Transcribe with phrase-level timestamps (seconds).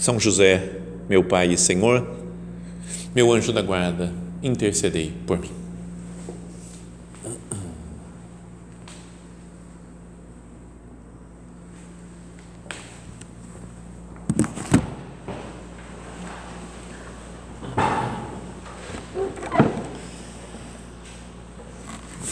[0.00, 2.08] são José, meu Pai e Senhor,
[3.14, 4.10] meu anjo da guarda,
[4.42, 5.50] intercedei por mim.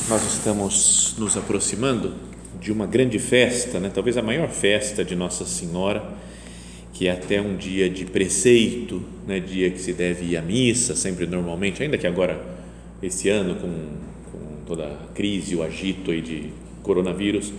[0.09, 2.15] Nós estamos nos aproximando
[2.59, 3.91] de uma grande festa, né?
[3.93, 6.17] talvez a maior festa de Nossa Senhora
[6.99, 10.97] que é até um dia de preceito, né, dia que se deve ir à missa,
[10.97, 12.45] sempre normalmente, ainda que agora,
[13.01, 13.69] esse ano, com,
[14.33, 16.51] com toda a crise, o agito aí de
[16.83, 17.53] coronavírus,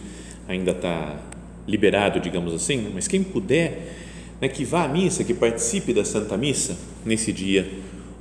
[0.46, 1.18] ainda está
[1.66, 3.96] liberado, digamos assim, né, mas quem puder,
[4.42, 7.66] né, que vá à missa, que participe da Santa Missa nesse dia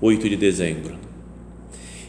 [0.00, 0.94] 8 de dezembro.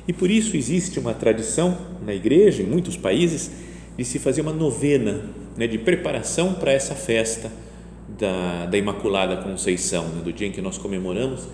[0.07, 3.49] E por isso existe uma tradição na igreja, em muitos países,
[3.97, 5.19] de se fazer uma novena
[5.57, 7.51] né, de preparação para essa festa
[8.17, 11.47] da, da Imaculada Conceição, né, do dia em que nós comemoramos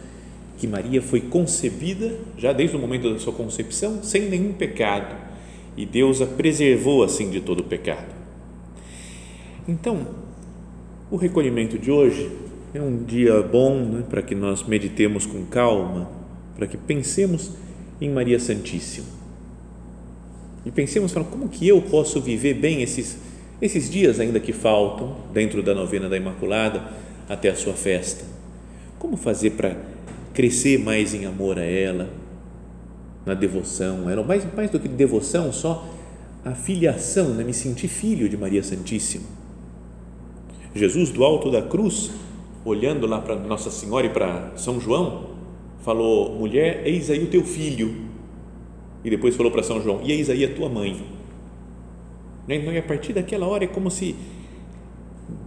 [0.58, 5.16] que Maria foi concebida, já desde o momento da sua concepção, sem nenhum pecado
[5.78, 8.14] e Deus a preservou assim de todo pecado.
[9.68, 10.08] Então,
[11.12, 12.32] o recolhimento de hoje
[12.74, 16.10] é um dia bom né, para que nós meditemos com calma,
[16.56, 17.52] para que pensemos
[18.00, 19.08] em Maria Santíssima.
[20.66, 23.18] E pensemos, como que eu posso viver bem esses
[23.62, 26.84] esses dias ainda que faltam, dentro da novena da Imaculada,
[27.28, 28.26] até a sua festa,
[29.00, 29.76] como fazer para
[30.34, 32.10] crescer mais em amor a ela,
[33.26, 35.88] na devoção, era mais, mais do que devoção, só
[36.44, 37.44] a filiação, né?
[37.44, 39.26] me sentir filho de Maria Santíssima.
[40.76, 42.12] Jesus, do alto da cruz,
[42.64, 45.30] olhando lá para Nossa Senhora e para São João,
[45.82, 47.96] falou: mulher, eis aí o teu filho.
[49.04, 51.02] E depois falou para São João: e eis aí a tua mãe.
[52.48, 54.16] Então, e a partir daquela hora é como se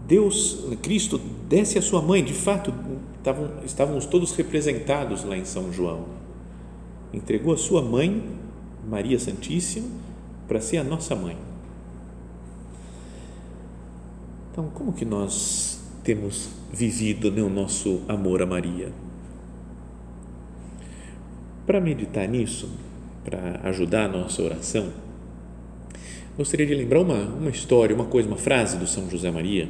[0.07, 2.75] Deus, Cristo, desse a sua mãe, de fato,
[3.19, 6.07] estavam, estávamos todos representados lá em São João.
[7.13, 8.23] Entregou a sua mãe,
[8.89, 9.87] Maria Santíssima,
[10.49, 11.37] para ser a nossa mãe.
[14.51, 18.91] Então, como que nós temos vivido né, o nosso amor a Maria?
[21.67, 22.69] Para meditar nisso,
[23.25, 24.91] para ajudar a nossa oração,
[26.39, 29.69] gostaria de lembrar uma, uma história, uma coisa, uma frase do São José Maria,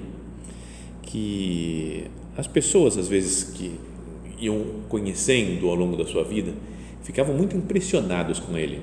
[1.01, 2.05] que
[2.37, 3.73] as pessoas, às vezes, que
[4.39, 6.53] iam conhecendo ao longo da sua vida,
[7.03, 8.83] ficavam muito impressionados com ele,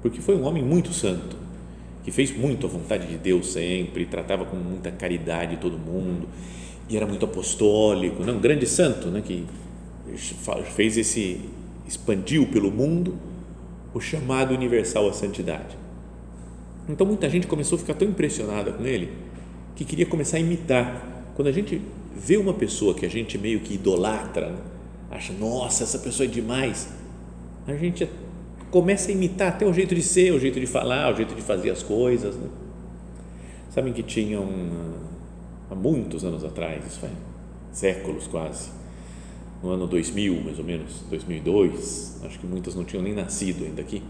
[0.00, 1.36] porque foi um homem muito santo,
[2.02, 6.26] que fez muito a vontade de Deus sempre, tratava com muita caridade todo mundo,
[6.88, 9.20] e era muito apostólico, um grande santo, né?
[9.20, 9.44] que
[10.74, 11.38] fez esse,
[11.86, 13.18] expandiu pelo mundo
[13.92, 15.79] o chamado universal à santidade.
[16.90, 19.12] Então muita gente começou a ficar tão impressionada com ele
[19.76, 21.24] que queria começar a imitar.
[21.34, 21.80] Quando a gente
[22.14, 24.58] vê uma pessoa que a gente meio que idolatra, né?
[25.10, 26.88] acha, nossa, essa pessoa é demais,
[27.66, 28.08] a gente
[28.70, 31.42] começa a imitar até o jeito de ser, o jeito de falar, o jeito de
[31.42, 32.36] fazer as coisas.
[32.36, 32.48] Né?
[33.70, 34.48] Sabem que tinham,
[35.70, 37.12] há muitos anos atrás, isso faz
[37.72, 38.68] séculos quase,
[39.62, 43.80] no ano 2000, mais ou menos, 2002, acho que muitas não tinham nem nascido ainda
[43.80, 44.02] aqui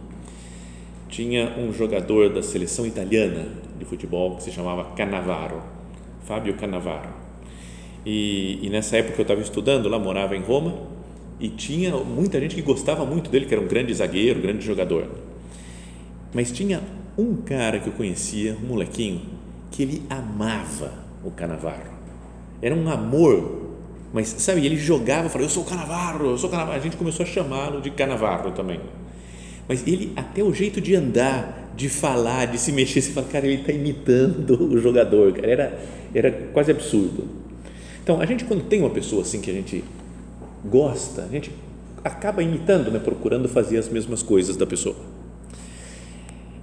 [1.10, 3.48] tinha um jogador da seleção italiana
[3.78, 5.60] de futebol que se chamava Cannavaro,
[6.24, 7.08] Fábio Cannavaro.
[8.06, 10.74] E, e nessa época eu estava estudando lá, morava em Roma
[11.40, 15.08] e tinha muita gente que gostava muito dele, que era um grande zagueiro, grande jogador.
[16.32, 16.80] Mas tinha
[17.18, 19.22] um cara que eu conhecia, um molequinho,
[19.70, 20.92] que ele amava
[21.24, 21.90] o Cannavaro.
[22.62, 23.72] Era um amor,
[24.12, 26.78] mas sabe, ele jogava, falava, eu sou o Cannavaro, eu sou o Cannavaro.
[26.78, 28.80] A gente começou a chamá-lo de Cannavaro também
[29.70, 33.46] mas ele, até o jeito de andar, de falar, de se mexer, você fala, cara,
[33.46, 35.80] ele está imitando o jogador, cara, era,
[36.12, 37.22] era quase absurdo.
[38.02, 39.84] Então, a gente, quando tem uma pessoa assim que a gente
[40.64, 41.52] gosta, a gente
[42.02, 44.96] acaba imitando, né, procurando fazer as mesmas coisas da pessoa.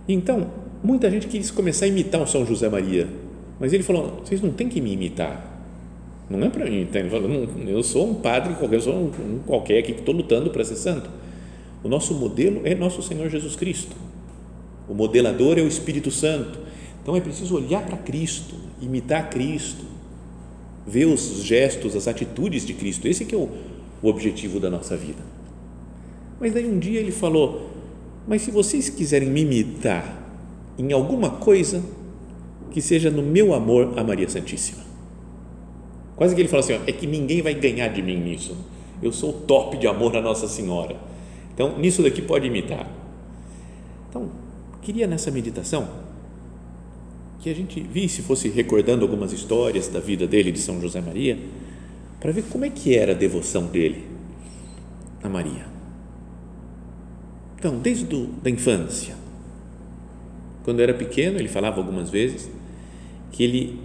[0.06, 0.52] Então,
[0.84, 3.08] muita gente quis começar a imitar o São José Maria,
[3.58, 5.50] mas ele falou: vocês não têm que me imitar.
[6.30, 6.86] Não é para mim.
[6.94, 10.50] Ele falou, eu sou um padre qualquer, eu sou um qualquer aqui que estou lutando
[10.50, 11.10] para ser santo.
[11.88, 13.96] O nosso modelo é nosso Senhor Jesus Cristo.
[14.90, 16.60] O modelador é o Espírito Santo.
[17.02, 19.86] Então é preciso olhar para Cristo, imitar Cristo.
[20.86, 23.08] ver os gestos, as atitudes de Cristo.
[23.08, 23.50] Esse que é o,
[24.04, 25.24] o objetivo da nossa vida.
[26.42, 27.70] Mas daí um dia ele falou:
[28.28, 30.28] Mas se vocês quiserem me imitar
[30.78, 31.82] em alguma coisa,
[32.70, 34.84] que seja no meu amor a Maria Santíssima.
[36.18, 38.58] Quase que ele falou assim: ó, é que ninguém vai ganhar de mim nisso.
[39.02, 41.08] Eu sou o top de amor a Nossa Senhora.
[41.58, 42.88] Então, nisso daqui pode imitar.
[44.08, 44.30] Então,
[44.80, 45.90] queria nessa meditação
[47.40, 51.36] que a gente visse, fosse recordando algumas histórias da vida dele, de São José Maria,
[52.20, 54.06] para ver como é que era a devoção dele
[55.24, 55.66] a Maria.
[57.58, 59.16] Então, desde do, da infância,
[60.64, 62.52] quando era pequeno, ele falava algumas vezes
[63.32, 63.80] que ele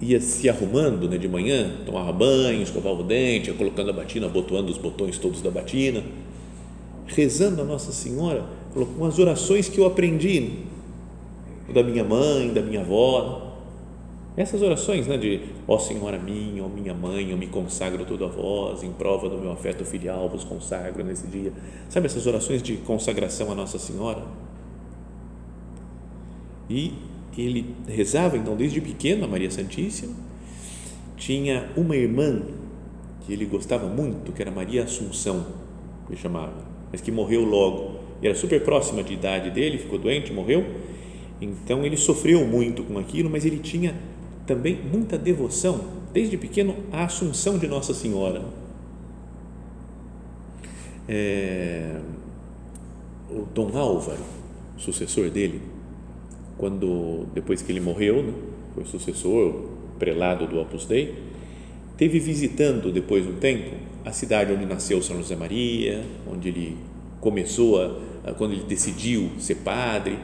[0.00, 4.24] ia se arrumando né, de manhã, tomava banho, escovava o dente, ia colocando a batina,
[4.24, 6.02] abotoando os botões todos da batina,
[7.06, 10.64] rezando a Nossa Senhora, com as orações que eu aprendi
[11.72, 13.52] da minha mãe, da minha avó.
[14.36, 18.28] Essas orações né, de ó Senhora minha, ó minha mãe, eu me consagro todo a
[18.28, 21.52] vós, em prova do meu afeto filial, vos consagro nesse dia.
[21.88, 24.24] Sabe essas orações de consagração a Nossa Senhora?
[26.68, 26.94] E
[27.36, 30.14] ele rezava então desde pequeno a Maria Santíssima.
[31.16, 32.42] Tinha uma irmã
[33.20, 35.46] que ele gostava muito, que era Maria Assunção,
[36.06, 37.96] que chamava, mas que morreu logo.
[38.22, 40.64] E era super próxima de idade dele, ficou doente, morreu
[41.40, 43.94] então ele sofreu muito com aquilo, mas ele tinha
[44.46, 45.80] também muita devoção,
[46.12, 48.42] desde pequeno, à Assunção de Nossa Senhora.
[51.08, 52.00] É,
[53.30, 54.22] o Dom Álvaro,
[54.76, 55.60] sucessor dele,
[56.56, 58.32] quando depois que ele morreu, né,
[58.74, 59.68] foi sucessor,
[59.98, 61.14] prelado do Opus Dei,
[61.96, 66.76] teve visitando depois de um tempo a cidade onde nasceu São José Maria, onde ele
[67.20, 70.18] começou a, quando ele decidiu ser padre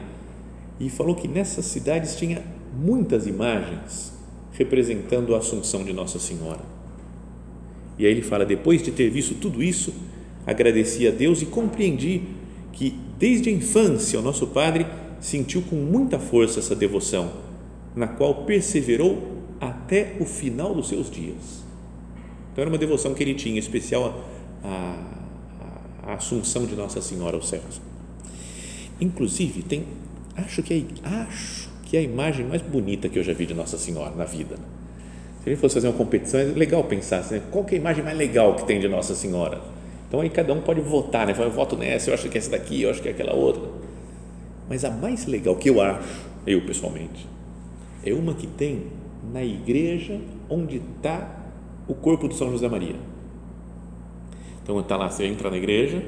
[0.79, 2.43] e falou que nessas cidades tinha
[2.77, 4.13] muitas imagens
[4.53, 6.61] representando a Assunção de Nossa Senhora.
[7.97, 9.93] E aí ele fala: depois de ter visto tudo isso,
[10.45, 12.23] agradeci a Deus e compreendi
[12.71, 14.85] que desde a infância o nosso Padre
[15.19, 17.31] sentiu com muita força essa devoção,
[17.95, 21.63] na qual perseverou até o final dos seus dias.
[22.51, 24.23] Então era uma devoção que ele tinha, especial
[24.63, 24.97] a,
[26.05, 27.81] a, a Assunção de Nossa Senhora aos céus.
[28.99, 29.85] Inclusive, tem
[30.35, 33.53] acho que é, acho que é a imagem mais bonita que eu já vi de
[33.53, 34.55] Nossa Senhora na vida.
[35.43, 38.17] Se gente fosse fazer uma competição, é legal pensar assim, qual é a imagem mais
[38.17, 39.59] legal que tem de Nossa Senhora.
[40.07, 41.33] Então aí cada um pode votar, né?
[41.37, 43.63] Eu voto nessa, eu acho que é essa daqui, eu acho que é aquela outra.
[44.69, 46.07] Mas a mais legal que eu acho,
[46.45, 47.27] eu pessoalmente,
[48.05, 48.83] é uma que tem
[49.33, 50.19] na igreja
[50.49, 51.40] onde está
[51.87, 52.95] o corpo de São José Maria.
[54.63, 56.03] Então está lá, você entra na igreja,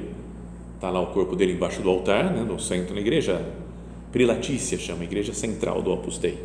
[0.74, 3.44] está lá o corpo dele embaixo do altar, né, no centro da igreja,
[4.12, 6.38] Prelatícia chama, a igreja central do Opus Dei.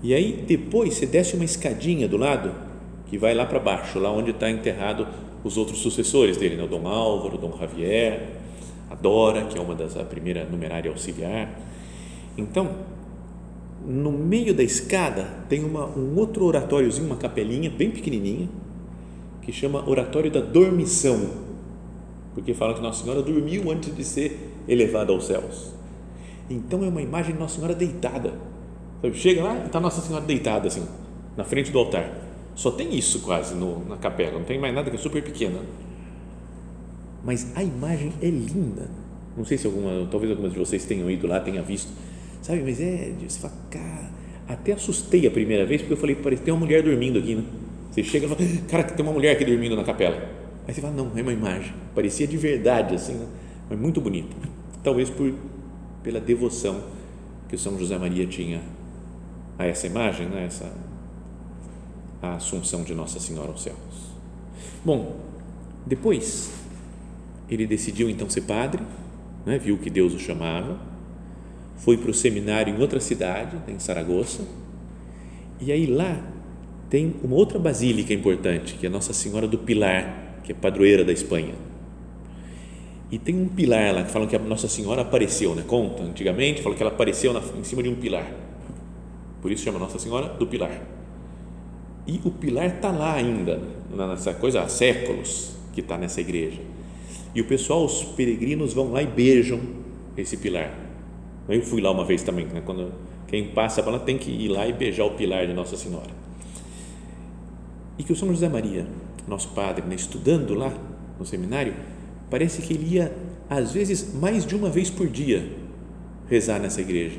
[0.00, 2.52] E aí depois você desce uma escadinha do lado
[3.08, 5.06] que vai lá para baixo, lá onde está enterrado
[5.44, 6.62] os outros sucessores dele, né?
[6.62, 8.28] o Dom Álvaro, o Dom Javier,
[8.88, 11.50] a Dora, que é uma das a primeira numerária auxiliar.
[12.38, 12.70] Então,
[13.86, 18.48] no meio da escada tem uma, um outro oratóriozinho, uma capelinha bem pequenininha,
[19.42, 21.30] que chama Oratório da Dormição,
[22.34, 25.72] porque fala que Nossa Senhora dormiu antes de ser elevada aos céus.
[26.48, 28.34] Então é uma imagem de Nossa Senhora deitada.
[29.14, 30.86] Chega lá e está Nossa Senhora deitada assim,
[31.36, 32.08] na frente do altar.
[32.54, 35.60] Só tem isso quase no, na capela, não tem mais nada que é super pequena.
[37.24, 38.90] Mas a imagem é linda.
[39.36, 41.90] Não sei se alguma, talvez algumas de vocês tenham ido lá, tenham visto.
[42.42, 44.10] Sabe, mas é, você fala, cara,
[44.48, 47.44] até assustei a primeira vez, porque eu falei, parece tem uma mulher dormindo aqui, né?
[47.90, 50.16] Você chega e fala, cara, tem uma mulher aqui dormindo na capela.
[50.66, 51.72] Aí você fala, não, é uma imagem.
[51.94, 53.26] Parecia de verdade, assim, né?
[53.70, 54.34] mas muito bonita.
[54.82, 55.32] Talvez por
[56.02, 56.82] pela devoção
[57.48, 58.60] que São José Maria tinha
[59.56, 60.44] a essa imagem, né?
[60.46, 60.72] essa
[62.20, 63.76] a Assunção de Nossa Senhora aos céus.
[64.84, 65.16] Bom,
[65.84, 66.52] depois
[67.48, 68.82] ele decidiu então ser padre,
[69.44, 69.58] né?
[69.58, 70.78] viu que Deus o chamava,
[71.76, 74.42] foi para o seminário em outra cidade, em Saragoça,
[75.60, 76.20] e aí lá
[76.88, 81.12] tem uma outra basílica importante, que é Nossa Senhora do Pilar, que é padroeira da
[81.12, 81.54] Espanha
[83.12, 85.62] e tem um pilar lá que falam que a Nossa Senhora apareceu, né?
[85.66, 88.26] Conta antigamente, fala que ela apareceu na, em cima de um pilar.
[89.42, 90.80] Por isso chama Nossa Senhora do Pilar.
[92.06, 93.60] E o pilar está lá ainda,
[93.94, 96.62] nessa coisa há séculos que está nessa igreja.
[97.34, 99.60] E o pessoal, os peregrinos vão lá e beijam
[100.16, 100.74] esse pilar.
[101.48, 102.62] Eu fui lá uma vez também, né?
[102.64, 102.92] quando
[103.26, 106.10] quem passa para lá tem que ir lá e beijar o pilar de Nossa Senhora.
[107.98, 108.86] E que o São José Maria,
[109.26, 109.94] nosso padre, né?
[109.94, 110.72] estudando lá
[111.18, 111.74] no seminário,
[112.30, 113.14] parece que ele ia,
[113.48, 115.50] às vezes, mais de uma vez por dia
[116.28, 117.18] rezar nessa igreja,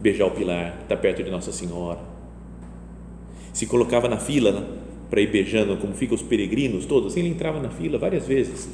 [0.00, 2.00] beijar o pilar, estar perto de Nossa Senhora.
[3.52, 4.66] Se colocava na fila né,
[5.10, 8.68] para ir beijando, como ficam os peregrinos todos, assim ele entrava na fila várias vezes,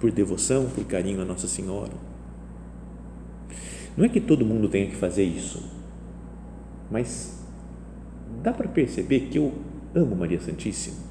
[0.00, 1.92] por devoção, por carinho a Nossa Senhora.
[3.96, 5.62] Não é que todo mundo tenha que fazer isso,
[6.90, 7.42] mas
[8.42, 9.52] dá para perceber que eu
[9.94, 11.06] amo Maria Santíssima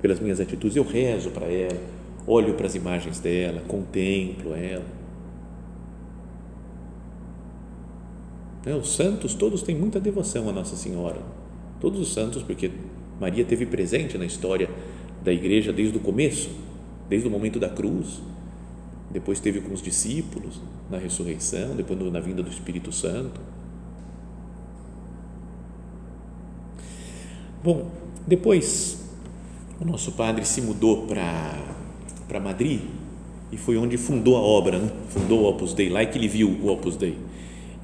[0.00, 0.76] pelas minhas atitudes.
[0.76, 1.78] Eu rezo para ela,
[2.26, 5.00] olho para as imagens dela, contemplo ela.
[8.64, 11.20] É, os santos todos têm muita devoção a Nossa Senhora.
[11.80, 12.70] Todos os santos, porque
[13.18, 14.68] Maria teve presente na história
[15.24, 16.50] da igreja desde o começo,
[17.08, 18.20] desde o momento da cruz.
[19.10, 23.40] Depois teve com os discípulos na ressurreição, depois na vinda do Espírito Santo.
[27.62, 27.90] Bom,
[28.26, 29.04] depois
[29.80, 32.80] o nosso padre se mudou para Madrid
[33.50, 34.90] e foi onde fundou a obra, né?
[35.08, 37.16] fundou o Opus Dei, lá é que ele viu o Opus Dei,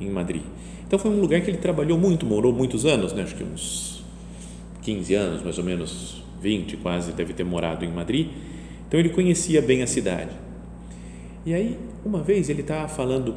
[0.00, 0.42] em Madrid.
[0.87, 3.23] Então foi um lugar que ele trabalhou muito, morou muitos anos, né?
[3.23, 4.04] acho que uns
[4.83, 8.28] 15 anos, mais ou menos 20 quase, deve ter morado em Madrid.
[8.87, 10.46] Então ele conhecia bem a cidade.
[11.47, 13.33] E aí, uma vez ele estava falando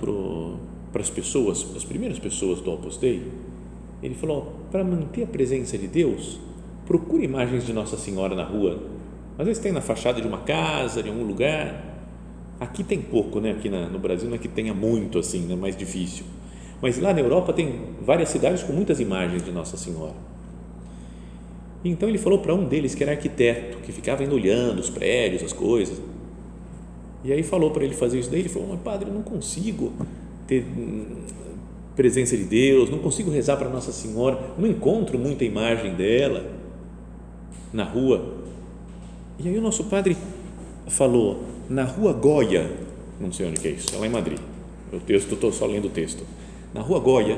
[0.92, 3.22] para as pessoas, as primeiras pessoas do Opus Dei,
[4.01, 6.39] ele falou: para manter a presença de Deus,
[6.88, 8.82] procure imagens de Nossa Senhora na rua.
[9.38, 11.86] Às vezes tem na fachada de uma casa, de algum lugar.
[12.60, 13.51] Aqui tem pouco, né?
[13.51, 15.56] Aqui na, no Brasil não é que tenha muito assim, né?
[15.56, 16.25] mais difícil.
[16.82, 20.16] Mas lá na Europa tem várias cidades com muitas imagens de Nossa Senhora.
[21.86, 25.44] Então ele falou para um deles que era arquiteto, que ficava indo olhando os prédios,
[25.44, 26.01] as coisas.
[27.24, 28.42] E aí falou para ele fazer isso daí.
[28.42, 29.94] Ele falou: Mas padre, eu não consigo
[30.48, 30.66] ter
[31.96, 36.50] presença de Deus, não consigo rezar para Nossa Senhora, não encontro muita imagem dela
[37.74, 38.36] na rua.
[39.38, 40.16] E aí o nosso padre
[40.88, 42.72] falou, na rua Goya,
[43.20, 44.40] não sei onde que é isso, é lá em Madrid,
[44.94, 46.24] o texto, estou só lendo o texto,
[46.74, 47.38] na rua Goya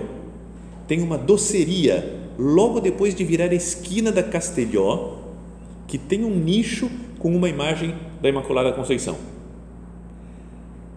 [0.88, 5.18] tem uma doceria logo depois de virar a esquina da Castelhó,
[5.88, 9.31] que tem um nicho com uma imagem da Imaculada Conceição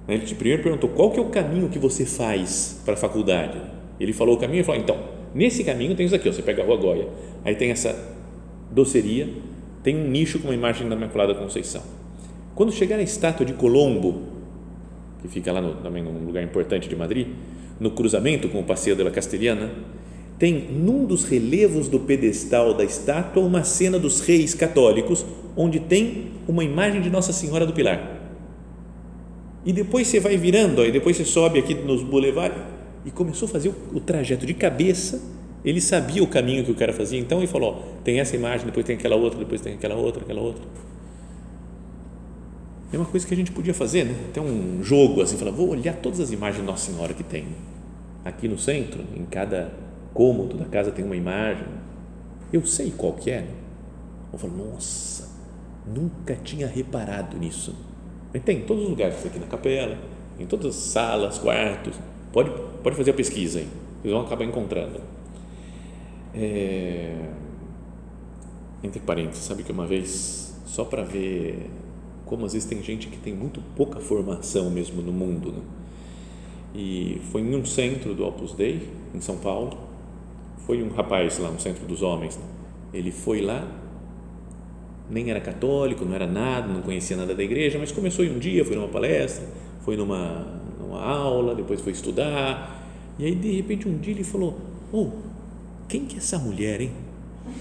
[0.08, 3.58] ele te primeiro perguntou qual que é o caminho que você faz para a faculdade.
[3.98, 4.98] Ele falou o caminho e falou: então,
[5.34, 7.08] nesse caminho tem isso aqui, ó, você pega a Rua Goya,
[7.44, 7.96] aí tem essa
[8.70, 9.28] doceria,
[9.82, 11.82] tem um nicho com uma imagem da Imaculada Conceição.
[12.54, 14.22] Quando chegar a estátua de Colombo,
[15.22, 17.28] que fica lá no, também num lugar importante de Madrid,
[17.80, 19.70] no cruzamento com o Passeio de la Castellana,
[20.38, 25.24] tem num dos relevos do pedestal da estátua uma cena dos reis católicos,
[25.56, 28.13] onde tem uma imagem de Nossa Senhora do Pilar
[29.64, 32.58] e depois você vai virando, aí depois você sobe aqui nos boulevards
[33.04, 35.22] e começou a fazer o, o, trajeto de cabeça.
[35.64, 38.66] Ele sabia o caminho que o cara fazia, então ele falou: ó, tem essa imagem,
[38.66, 40.62] depois tem aquela outra, depois tem aquela outra, aquela outra.
[42.92, 44.14] É uma coisa que a gente podia fazer, né?
[44.34, 47.46] Tem um jogo assim, falar: vou olhar todas as imagens de Nossa Senhora que tem
[48.22, 49.72] aqui no centro, em cada
[50.12, 51.66] cômodo da casa tem uma imagem.
[52.52, 53.46] Eu sei qual que é.
[54.30, 55.26] Eu falo: nossa,
[55.86, 57.74] nunca tinha reparado nisso
[58.40, 59.96] tem em todos os lugares, aqui na capela,
[60.38, 61.96] em todas as salas, quartos.
[62.32, 62.50] Pode,
[62.82, 63.68] pode fazer a pesquisa aí,
[64.02, 65.00] vocês vão acabar encontrando.
[66.34, 67.28] É,
[68.82, 71.70] entre parênteses, sabe que uma vez, só para ver
[72.26, 75.60] como às vezes tem gente que tem muito pouca formação mesmo no mundo, né?
[76.74, 79.78] e foi em um centro do Opus Dei, em São Paulo,
[80.66, 82.44] foi um rapaz lá, no centro dos homens, né?
[82.92, 83.66] ele foi lá
[85.10, 88.38] nem era católico, não era nada, não conhecia nada da igreja, mas começou em um
[88.38, 89.46] dia, foi numa palestra,
[89.84, 90.46] foi numa,
[90.80, 94.58] numa aula, depois foi estudar, e aí de repente um dia ele falou,
[94.92, 95.08] oh,
[95.88, 96.90] quem que é essa mulher, hein?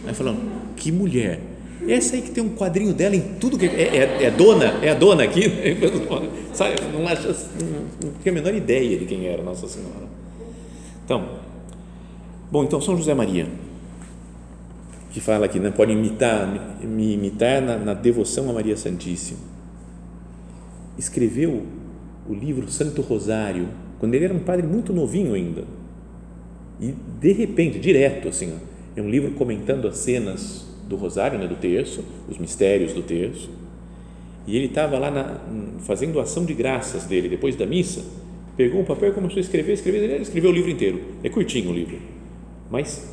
[0.05, 0.39] Aí falando,
[0.75, 1.41] que mulher?
[1.87, 4.91] Essa aí que tem um quadrinho dela em tudo que é, é, é dona, é
[4.91, 5.43] a dona aqui,
[6.53, 6.75] sabe?
[6.93, 10.07] Não acha, não tinha a menor ideia de quem era Nossa Senhora.
[11.03, 11.27] Então,
[12.49, 13.47] bom, então São José Maria
[15.13, 15.69] que fala aqui, né?
[15.69, 19.39] pode imitar, me imitar na, na devoção a Maria Santíssima.
[20.97, 21.63] Escreveu
[22.27, 25.65] o livro Santo Rosário quando ele era um padre muito novinho ainda.
[26.81, 28.55] E de repente, direto assim,
[28.95, 33.51] é um livro comentando as cenas do Rosário, né, do terço, os mistérios do terço.
[34.47, 35.37] E ele estava lá na,
[35.81, 38.03] fazendo a ação de graças dele depois da missa,
[38.57, 41.01] pegou um papel e começou a escrever, escrever, escreveu o livro inteiro.
[41.23, 41.99] É curtinho o livro,
[42.71, 43.12] mas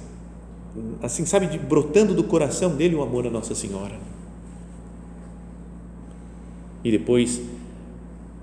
[1.02, 3.94] assim, sabe, de, brotando do coração dele o amor a Nossa Senhora.
[6.82, 7.40] E depois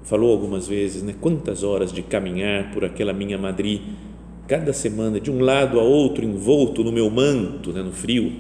[0.03, 3.81] falou algumas vezes, né, quantas horas de caminhar por aquela minha Madrid,
[4.47, 8.31] cada semana, de um lado a outro, envolto no meu manto, né, no frio,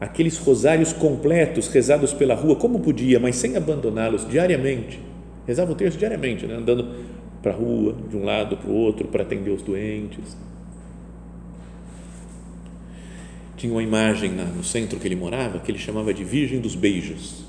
[0.00, 4.98] aqueles rosários completos rezados pela rua, como podia, mas sem abandoná-los diariamente.
[5.46, 6.88] Rezava o terço diariamente, né, andando
[7.42, 10.36] para a rua, de um lado para o outro, para atender os doentes
[13.56, 17.44] tinha uma imagem no centro que ele morava que ele chamava de Virgem dos Beijos,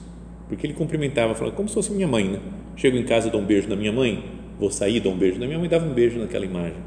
[0.47, 2.39] porque ele cumprimentava, falava como se fosse minha mãe, né?
[2.75, 4.23] Chego em casa, dou um beijo na minha mãe,
[4.59, 6.81] vou sair, dou um beijo na minha mãe, dava um beijo naquela imagem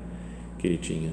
[0.59, 1.13] que ele tinha.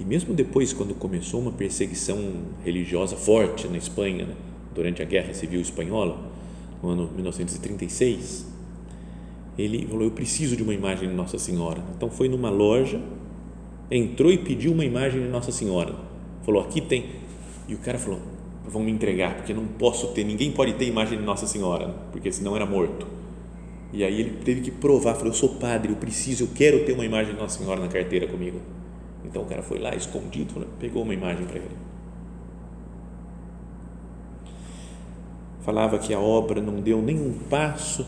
[0.00, 2.18] E mesmo depois, quando começou uma perseguição
[2.64, 4.34] religiosa forte na Espanha, né?
[4.74, 6.18] durante a Guerra Civil Espanhola,
[6.82, 8.46] no ano 1936,
[9.56, 11.82] ele falou: Eu preciso de uma imagem de Nossa Senhora.
[11.96, 13.00] Então foi numa loja,
[13.90, 15.94] entrou e pediu uma imagem de Nossa Senhora.
[16.42, 17.06] Falou: Aqui tem.
[17.68, 18.20] E o cara falou:
[18.66, 22.30] Vão me entregar, porque não posso ter, ninguém pode ter imagem de Nossa Senhora, porque
[22.30, 23.06] senão era morto.
[23.92, 26.92] E aí ele teve que provar: Falou: Eu sou padre, eu preciso, eu quero ter
[26.92, 28.60] uma imagem de Nossa Senhora na carteira comigo.
[29.24, 31.92] Então o cara foi lá, escondido, pegou uma imagem para ele.
[35.62, 38.04] Falava que a obra não deu nenhum passo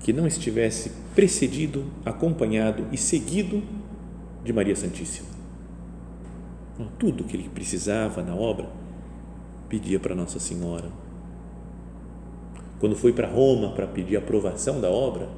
[0.00, 3.62] que não estivesse precedido, acompanhado e seguido
[4.44, 5.28] de Maria Santíssima.
[6.98, 8.68] Tudo que ele precisava na obra,
[9.68, 10.90] pedia para Nossa Senhora.
[12.80, 15.28] Quando foi para Roma para pedir aprovação da obra,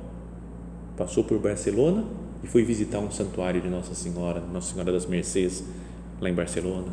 [0.96, 2.04] passou por Barcelona
[2.42, 5.62] e foi visitar um santuário de Nossa Senhora, Nossa Senhora das Mercês,
[6.20, 6.92] lá em Barcelona.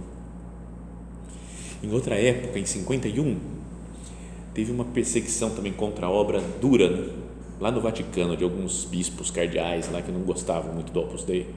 [1.82, 3.38] Em outra época, em 51,
[4.54, 7.10] teve uma perseguição também contra a obra dura, né?
[7.60, 11.48] lá no Vaticano, de alguns bispos cardeais lá que não gostavam muito do Opus Dei.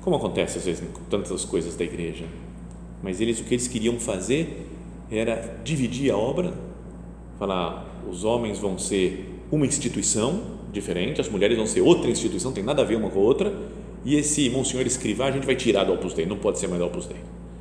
[0.00, 2.24] Como acontece às vezes com tantas coisas da igreja.
[3.02, 4.66] Mas eles, o que eles queriam fazer
[5.10, 6.54] era dividir a obra,
[7.38, 10.42] falar, os homens vão ser uma instituição
[10.72, 13.52] diferente, as mulheres vão ser outra instituição, tem nada a ver uma com a outra,
[14.04, 16.80] e esse Monsenhor Escrivá a gente vai tirar do Opus Dei, não pode ser mais
[16.80, 17.18] do Opus Dei.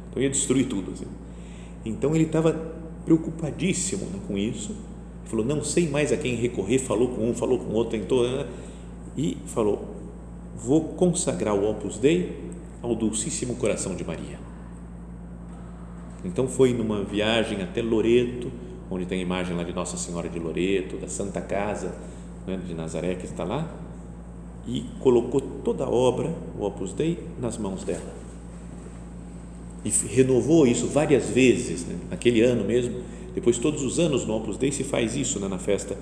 [0.10, 0.92] Então ia destruir tudo.
[0.92, 1.06] Assim.
[1.84, 2.54] Então ele estava
[3.06, 4.76] preocupadíssimo né, com isso
[5.30, 8.48] falou, não sei mais a quem recorrer, falou com um, falou com outro, tentou, né?
[9.16, 9.86] e falou,
[10.64, 12.50] vou consagrar o Opus Dei
[12.82, 14.40] ao Dulcíssimo Coração de Maria.
[16.24, 18.52] Então foi numa viagem até Loreto,
[18.92, 21.96] onde tem a imagem lá de Nossa Senhora de Loreto, da Santa Casa
[22.46, 23.74] né, de Nazaré que está lá,
[24.68, 28.20] e colocou toda a obra, o Opus Dei, nas mãos dela.
[29.86, 33.02] E renovou isso várias vezes, né, naquele ano mesmo,
[33.34, 35.96] depois, todos os anos no Opus Dei se faz isso né, na festa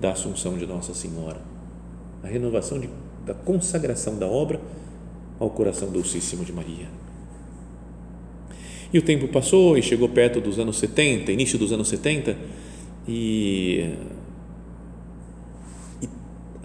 [0.00, 1.40] da Assunção de Nossa Senhora.
[2.22, 2.88] A renovação de,
[3.24, 4.60] da consagração da obra
[5.38, 6.86] ao coração Dulcíssimo de Maria.
[8.92, 12.36] E o tempo passou e chegou perto dos anos 70, início dos anos 70,
[13.08, 13.90] e,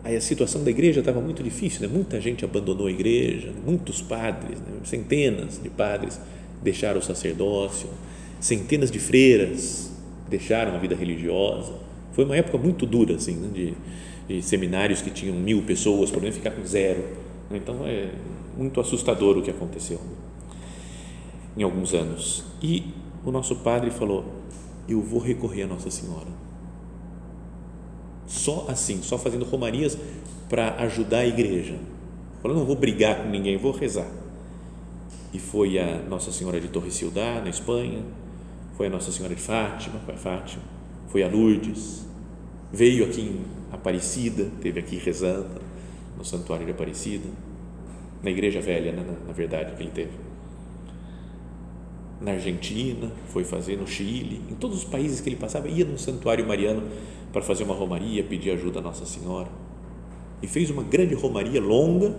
[0.06, 1.88] e a situação da igreja estava muito difícil, né?
[1.88, 4.68] muita gente abandonou a igreja, muitos padres, né?
[4.84, 6.20] centenas de padres
[6.62, 7.90] deixaram o sacerdócio,
[8.40, 9.92] centenas de freiras
[10.30, 11.74] deixaram a vida religiosa.
[12.14, 13.74] Foi uma época muito dura, assim, né, de,
[14.30, 17.04] de, seminários que tinham mil pessoas, podendo ficar com zero.
[17.52, 18.12] Então é
[18.56, 20.00] muito assustador o que aconteceu
[21.58, 22.44] em alguns anos.
[22.62, 22.94] E
[23.26, 24.24] o nosso padre falou:
[24.88, 26.28] Eu vou recorrer a Nossa Senhora.
[28.28, 29.98] Só assim, só fazendo romarias
[30.48, 31.78] para ajudar a igreja.
[32.42, 34.08] Falou: Não vou brigar com ninguém, vou rezar.
[35.34, 38.04] E foi a Nossa Senhora de Torre Ciudad, na Espanha,
[38.76, 40.64] foi a Nossa Senhora de Fátima, foi a Fátima,
[41.10, 42.06] foi a Lourdes,
[42.72, 45.62] veio aqui em Aparecida, teve aqui rezando
[46.18, 47.28] no Santuário de Aparecida,
[48.22, 50.12] na Igreja Velha, né, na, na verdade, que ele teve.
[52.20, 55.98] Na Argentina, foi fazer no Chile, em todos os países que ele passava, ia no
[55.98, 56.84] Santuário Mariano
[57.32, 59.48] para fazer uma romaria, pedir ajuda a Nossa Senhora.
[60.42, 62.14] E fez uma grande romaria longa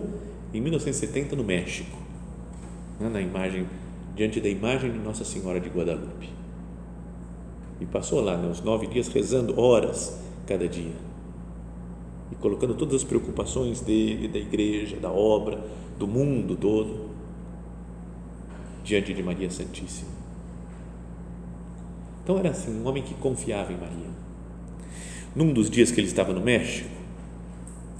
[0.53, 1.97] em 1970 no México,
[2.99, 3.67] né, na imagem,
[4.15, 6.41] diante da imagem de Nossa Senhora de Guadalupe
[7.81, 11.11] e passou lá né, nove dias rezando horas cada dia
[12.31, 15.63] e colocando todas as preocupações dele, da igreja, da obra,
[15.97, 17.09] do mundo todo
[18.83, 20.09] diante de Maria Santíssima.
[22.23, 24.09] Então era assim, um homem que confiava em Maria.
[25.35, 26.89] Num dos dias que ele estava no México,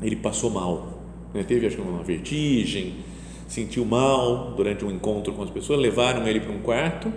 [0.02, 1.02] ele passou mal,
[1.34, 1.44] né?
[1.44, 2.96] teve acho que uma vertigem,
[3.48, 7.12] sentiu mal durante um encontro com as pessoas, levaram ele para um quarto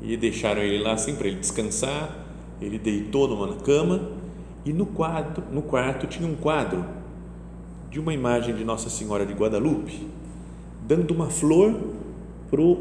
[0.00, 2.26] e deixaram ele lá assim para ele descansar.
[2.60, 4.19] Ele deitou numa cama
[4.64, 6.84] e no quarto, no quarto tinha um quadro
[7.90, 10.06] de uma imagem de Nossa Senhora de Guadalupe
[10.86, 11.72] dando uma flor
[12.50, 12.78] pro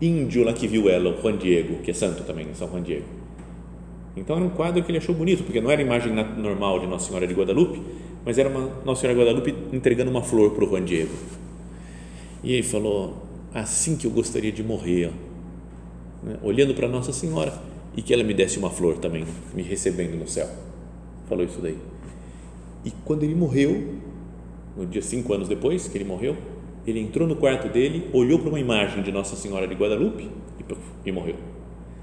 [0.00, 3.06] índio lá que viu ela, o Juan Diego, que é santo também, São Juan Diego.
[4.14, 6.86] Então era um quadro que ele achou bonito, porque não era a imagem normal de
[6.86, 7.80] Nossa Senhora de Guadalupe,
[8.26, 11.14] mas era uma Nossa Senhora de Guadalupe entregando uma flor para o Juan Diego.
[12.44, 13.16] E ele falou:
[13.54, 15.10] assim que eu gostaria de morrer,
[16.22, 17.54] né, olhando para Nossa Senhora
[17.96, 20.48] e que ela me desse uma flor também, me recebendo no céu.
[21.30, 21.78] Falou isso daí.
[22.84, 23.94] E quando ele morreu,
[24.76, 26.36] no dia cinco anos depois que ele morreu,
[26.84, 31.08] ele entrou no quarto dele, olhou para uma imagem de Nossa Senhora de Guadalupe e,
[31.08, 31.36] e morreu.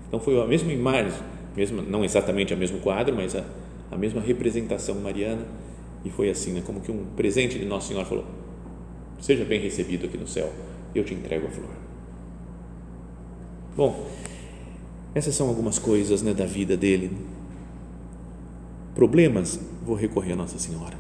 [0.08, 1.20] Então foi a mesma imagem,
[1.58, 3.44] mesma, não exatamente o mesmo quadro, mas a,
[3.92, 5.46] a mesma representação mariana
[6.06, 8.24] e foi assim, né, como que um presente de Nossa Senhora falou:
[9.20, 10.50] seja bem recebido aqui no céu,
[10.96, 11.70] eu te entrego a flor.
[13.76, 14.08] Bom,
[15.14, 17.12] essas são algumas coisas né, da vida dele.
[18.98, 20.98] Problemas, vou recorrer a Nossa Senhora.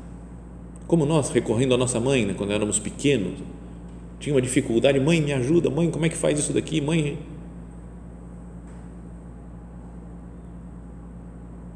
[0.85, 3.39] Como nós, recorrendo à nossa mãe, né, quando éramos pequenos,
[4.19, 7.17] tinha uma dificuldade, mãe, me ajuda, mãe, como é que faz isso daqui, mãe.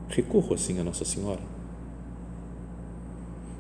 [0.10, 1.42] Recorro assim a Nossa Senhora.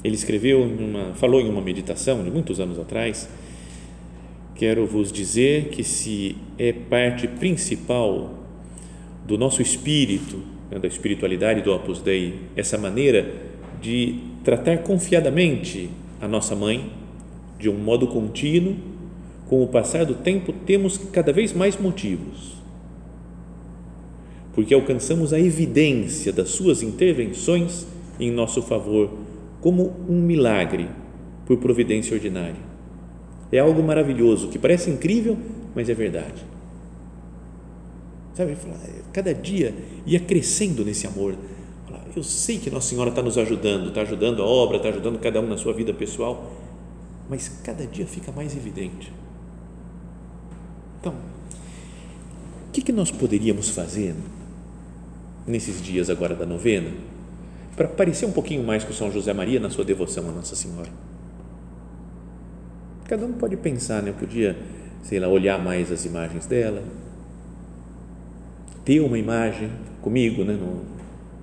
[0.04, 3.28] Ele escreveu, uma, falou em uma meditação de muitos anos atrás,
[4.54, 8.36] quero vos dizer que se é parte principal
[9.26, 13.31] do nosso espírito, né, da espiritualidade do Opus Dei, essa maneira
[13.81, 15.89] de tratar confiadamente
[16.21, 16.91] a nossa mãe,
[17.60, 18.75] de um modo contínuo,
[19.47, 22.53] com o passar do tempo temos cada vez mais motivos,
[24.53, 27.86] porque alcançamos a evidência das suas intervenções
[28.19, 29.12] em nosso favor
[29.60, 30.88] como um milagre
[31.45, 32.71] por providência ordinária.
[33.51, 35.38] É algo maravilhoso que parece incrível,
[35.75, 36.45] mas é verdade.
[38.41, 38.58] Sabe,
[39.13, 41.36] cada dia ia crescendo nesse amor.
[42.15, 45.39] Eu sei que Nossa Senhora está nos ajudando, está ajudando a obra, está ajudando cada
[45.39, 46.51] um na sua vida pessoal,
[47.30, 49.13] mas cada dia fica mais evidente.
[50.99, 54.15] Então, o que, que nós poderíamos fazer
[55.45, 56.91] nesses dias agora da novena
[57.75, 60.89] para parecer um pouquinho mais com São José Maria na sua devoção a Nossa Senhora?
[63.06, 64.10] Cada um pode pensar, né?
[64.10, 64.58] Eu podia,
[65.04, 66.82] sei lá, olhar mais as imagens dela,
[68.84, 70.58] ter uma imagem comigo, né,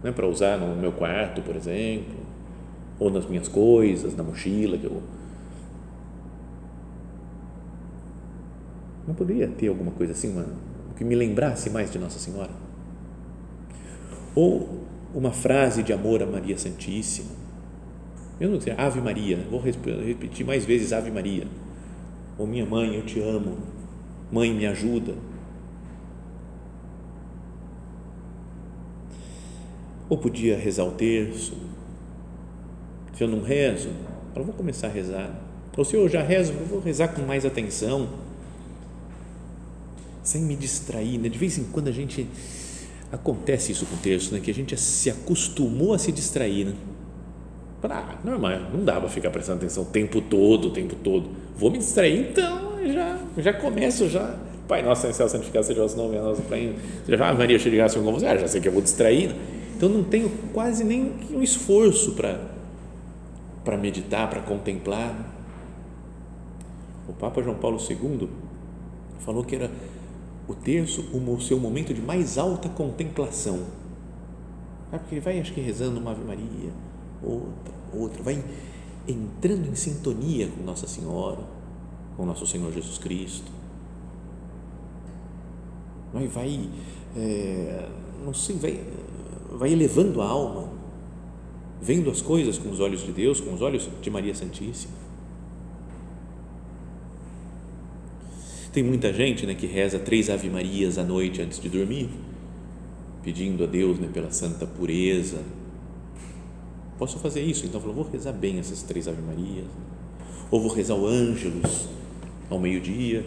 [0.03, 2.17] né, para usar no meu quarto, por exemplo,
[2.99, 5.03] ou nas minhas coisas, na mochila que eu
[9.07, 10.47] não poderia ter alguma coisa assim, uma,
[10.97, 12.51] que me lembrasse mais de Nossa Senhora,
[14.35, 17.31] ou uma frase de amor a Maria Santíssima,
[18.39, 21.47] mesmo que Ave Maria, né, vou repetir mais vezes Ave Maria,
[22.37, 23.57] ou minha mãe, eu te amo,
[24.31, 25.15] mãe, me ajuda
[30.09, 31.55] Ou podia rezar o terço.
[33.15, 33.91] Se eu não rezo,
[34.35, 35.31] eu vou começar a rezar.
[35.77, 38.09] Ou se eu já rezo, eu vou rezar com mais atenção,
[40.23, 41.19] sem me distrair.
[41.19, 41.29] Né?
[41.29, 42.27] De vez em quando a gente
[43.13, 44.41] acontece isso com o terço, né?
[44.41, 46.67] que a gente se acostumou a se distrair.
[46.67, 46.75] Né?
[47.85, 51.31] Ah, normal, não dá para ficar prestando atenção o tempo todo, o tempo todo.
[51.57, 54.37] Vou me distrair, então já, já começo já.
[54.67, 56.75] Pai nosso, céu, santificado seja o vosso nome, a nossa Pai.
[57.05, 58.27] Você já fala, Maria, cheia de graça, com você.
[58.27, 59.35] Ah, já sei que eu vou distrair.
[59.79, 62.59] Então não tenho quase nem um esforço para
[63.65, 65.15] para meditar, para contemplar.
[67.07, 68.29] O Papa João Paulo II
[69.21, 69.71] falou que era
[70.49, 73.67] o terço o seu momento de mais alta contemplação.
[74.91, 76.73] Ah, porque ele vai, acho que rezando uma Ave Maria,
[77.23, 78.43] outra, outra, vai
[79.07, 81.45] entrando em sintonia com Nossa Senhora,
[82.17, 83.53] com Nosso Senhor Jesus Cristo.
[86.13, 86.69] Vai, vai
[87.17, 87.89] é,
[88.25, 88.81] não sei, vai
[89.51, 90.69] vai elevando a alma,
[91.81, 94.93] vendo as coisas com os olhos de Deus, com os olhos de Maria Santíssima.
[98.73, 102.11] Tem muita gente né, que reza três Ave Marias à noite antes de dormir,
[103.23, 105.43] pedindo a Deus né, pela santa pureza.
[106.99, 107.65] Posso fazer isso?
[107.65, 109.67] Então, vou rezar bem essas três Ave Marias.
[110.51, 111.89] Ou vou rezar o Ângelus
[112.51, 113.25] ao meio-dia.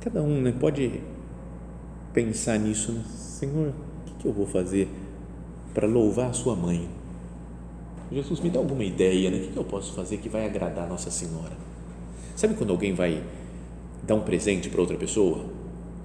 [0.00, 1.00] Cada um né, pode
[2.12, 3.04] pensar nisso, né?
[3.16, 3.72] Senhor,
[4.20, 4.88] que eu vou fazer
[5.72, 6.88] para louvar a sua mãe?
[8.12, 9.38] Jesus, me dá alguma ideia, né?
[9.38, 11.56] O que eu posso fazer que vai agradar Nossa Senhora?
[12.36, 13.22] Sabe quando alguém vai
[14.02, 15.46] dar um presente para outra pessoa,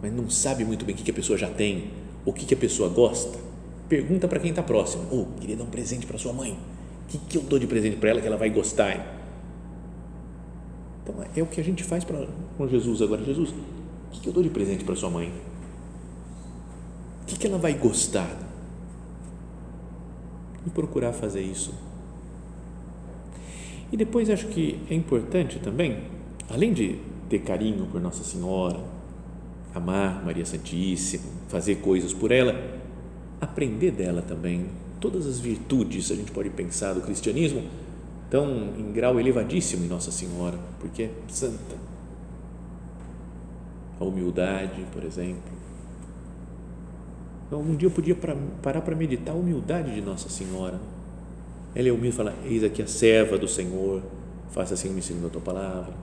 [0.01, 1.89] mas não sabe muito bem o que a pessoa já tem,
[2.25, 3.37] o que a pessoa gosta?
[3.89, 6.57] Pergunta para quem está próximo: Oh, queria dar um presente para sua mãe.
[7.13, 9.15] O que, eu dou de presente para ela que ela vai gostar?
[11.03, 13.23] Então, é o que a gente faz com Jesus agora.
[13.23, 15.31] Jesus, o que eu dou de presente para sua mãe?
[17.25, 18.29] O que, que ela vai gostar?
[20.63, 21.73] E procurar fazer isso.
[23.91, 26.03] E depois acho que é importante também,
[26.47, 28.79] além de ter carinho por Nossa Senhora,
[29.73, 32.79] amar Maria Santíssima, fazer coisas por ela,
[33.41, 34.67] aprender dela também.
[35.01, 37.63] Todas as virtudes, a gente pode pensar, do cristianismo,
[38.23, 41.75] estão em grau elevadíssimo em Nossa Senhora, porque é santa.
[43.99, 45.64] A humildade, por exemplo,
[47.51, 48.15] um dia eu podia
[48.61, 50.79] parar para meditar a humildade de Nossa Senhora.
[51.75, 54.01] Ela é humilde fala: Eis aqui a serva do Senhor,
[54.49, 55.93] faça assim me segundo a tua palavra.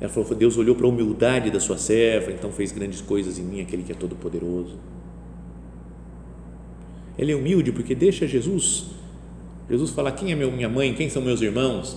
[0.00, 3.42] Ela falou: Deus olhou para a humildade da sua serva, então fez grandes coisas em
[3.42, 4.78] mim, aquele que é todo-poderoso.
[7.18, 8.90] Ele é humilde porque deixa Jesus.
[9.68, 10.94] Jesus fala: Quem é minha mãe?
[10.94, 11.96] Quem são meus irmãos?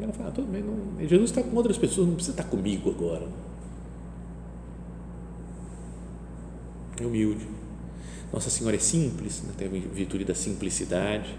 [0.00, 2.90] E ela fala: Tudo bem, não, Jesus está com outras pessoas, não precisa estar comigo
[2.90, 3.26] agora.
[7.00, 7.55] É humilde.
[8.32, 9.52] Nossa Senhora é simples, né?
[9.56, 11.34] tem a virtude da simplicidade.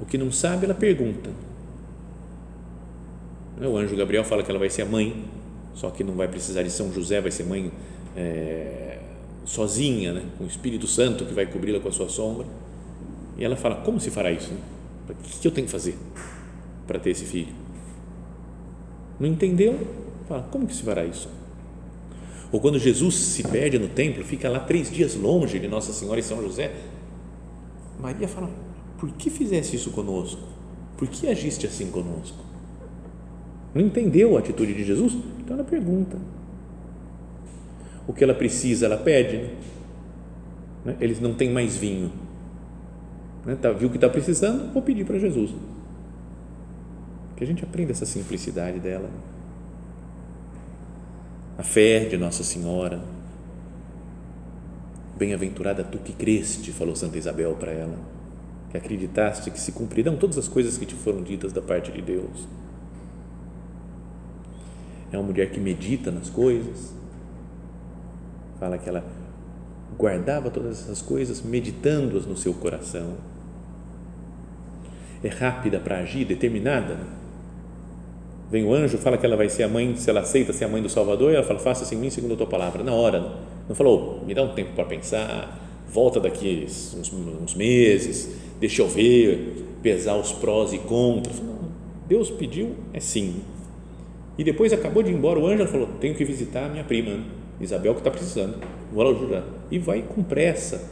[0.00, 1.30] O que não sabe, ela pergunta.
[3.60, 5.24] O anjo Gabriel fala que ela vai ser a mãe,
[5.74, 7.70] só que não vai precisar de São José, vai ser mãe
[8.16, 8.98] é,
[9.44, 10.22] sozinha, né?
[10.38, 12.46] com o Espírito Santo que vai cobri-la com a sua sombra.
[13.36, 14.52] E ela fala: Como se fará isso?
[15.08, 15.96] O que eu tenho que fazer
[16.86, 17.52] para ter esse filho?
[19.18, 19.78] Não entendeu?
[20.26, 21.28] Fala: Como que se fará isso?
[22.52, 26.18] Ou quando Jesus se perde no templo, fica lá três dias longe de Nossa Senhora
[26.18, 26.72] e São José.
[27.98, 28.50] Maria fala:
[28.98, 30.42] Por que fizesse isso conosco?
[30.96, 32.38] Por que agiste assim conosco?
[33.72, 35.16] Não entendeu a atitude de Jesus?
[35.38, 36.18] Então ela pergunta.
[38.06, 39.50] O que ela precisa, ela pede.
[40.84, 40.96] Né?
[41.00, 42.10] Eles não têm mais vinho.
[43.46, 43.54] Né?
[43.54, 44.72] Tá, viu que está precisando?
[44.72, 45.52] Vou pedir para Jesus.
[47.36, 49.08] Que a gente aprenda essa simplicidade dela
[51.60, 53.02] a fé de Nossa Senhora.
[55.18, 57.98] Bem-aventurada tu que creste, falou Santa Isabel para ela,
[58.70, 62.00] que acreditaste que se cumprirão todas as coisas que te foram ditas da parte de
[62.00, 62.48] Deus.
[65.12, 66.94] É uma mulher que medita nas coisas,
[68.58, 69.04] fala que ela
[69.98, 73.16] guardava todas essas coisas, meditando-as no seu coração.
[75.22, 77.19] É rápida para agir, determinada
[78.50, 80.68] Vem o anjo, fala que ela vai ser a mãe, se ela aceita ser a
[80.68, 82.92] mãe do Salvador, e ela fala, faça assim em mim segundo a tua palavra, na
[82.92, 83.32] hora.
[83.68, 85.56] Não falou, me dá um tempo para pensar,
[85.88, 91.38] volta daqui uns, uns, meses, deixa eu ver, pesar os prós e contras.
[91.40, 91.70] Não,
[92.08, 93.42] Deus pediu, é sim.
[94.36, 97.24] E depois acabou de ir embora o anjo, falou, tenho que visitar a minha prima,
[97.60, 98.56] Isabel, que está precisando,
[98.92, 99.44] vou lá ajudar.
[99.70, 100.90] E vai com pressa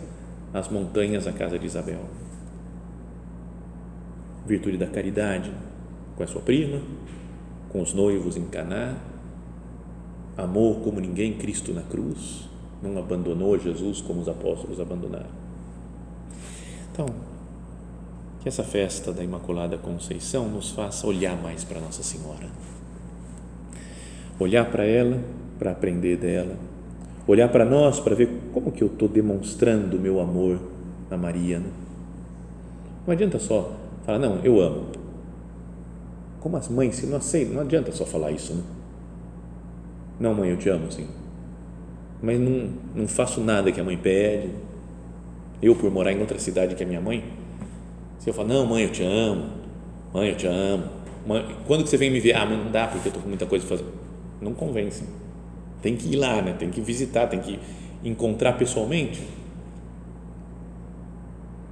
[0.54, 2.00] às montanhas à casa de Isabel.
[4.46, 5.50] Virtude da caridade
[6.16, 6.80] com a sua prima,
[7.70, 8.96] com os noivos em Caná,
[10.36, 12.48] amou como ninguém Cristo na cruz,
[12.82, 15.30] não abandonou Jesus como os apóstolos abandonaram.
[16.92, 17.06] Então,
[18.40, 22.48] que essa festa da Imaculada Conceição nos faça olhar mais para Nossa Senhora.
[24.38, 25.20] Olhar para ela,
[25.58, 26.56] para aprender dela.
[27.26, 30.58] Olhar para nós para ver como que eu estou demonstrando o meu amor
[31.10, 31.58] a Maria.
[31.58, 31.70] Né?
[33.06, 33.72] Não adianta só
[34.06, 34.97] falar, não, eu amo
[36.40, 38.62] como as mães, se não aceitam, não adianta só falar isso, né?
[40.20, 41.06] Não, mãe, eu te amo, sim.
[42.20, 44.50] Mas não, não faço nada que a mãe pede.
[45.62, 47.24] Eu, por morar em outra cidade que a minha mãe,
[48.18, 49.46] se eu falar, não, mãe, eu te amo,
[50.12, 50.84] mãe, eu te amo.
[51.26, 52.34] Mãe, quando que você vem me ver?
[52.34, 53.90] Ah, mas não dá porque eu estou com muita coisa para fazer.
[54.40, 55.04] Não convence.
[55.82, 56.54] Tem que ir lá, né?
[56.54, 57.58] tem que visitar, tem que
[58.02, 59.22] encontrar pessoalmente.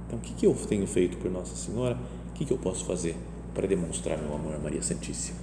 [0.05, 1.97] Então, o que, que eu tenho feito por Nossa Senhora?
[2.29, 3.15] O que, que eu posso fazer?
[3.57, 5.39] Para demonstrar meu amor a Maria Santíssima.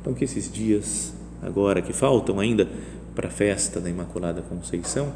[0.00, 2.66] Então, que esses dias, agora que faltam ainda
[3.14, 5.12] para a festa da Imaculada Conceição,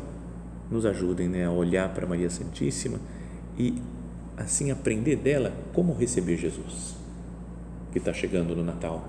[0.71, 3.01] nos ajudem né, a olhar para Maria Santíssima
[3.59, 3.81] e
[4.37, 6.95] assim aprender dela como receber Jesus,
[7.93, 9.09] que está chegando no Natal.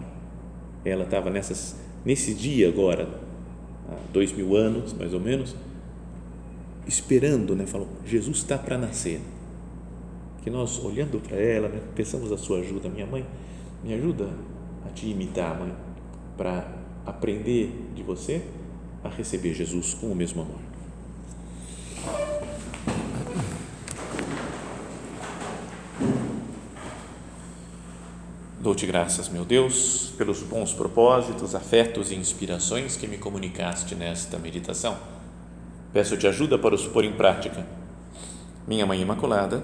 [0.86, 1.30] Ela estava
[2.06, 3.20] nesse dia agora,
[3.92, 5.54] há dois mil anos mais ou menos,
[6.88, 7.66] esperando, né?
[7.66, 9.20] Falou: Jesus está para nascer
[10.50, 13.24] que nós, olhando para ela, né, pensamos a sua ajuda, minha mãe,
[13.84, 14.28] me ajuda
[14.84, 15.72] a te imitar, mãe,
[16.36, 16.68] para
[17.06, 18.42] aprender de você
[19.04, 20.58] a receber Jesus com o mesmo amor.
[28.60, 34.98] Dou-te graças, meu Deus, pelos bons propósitos, afetos e inspirações que me comunicaste nesta meditação.
[35.94, 37.66] Peço-te ajuda para os pôr em prática.
[38.68, 39.64] Minha Mãe Imaculada,